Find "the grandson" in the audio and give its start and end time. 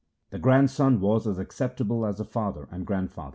0.31-0.99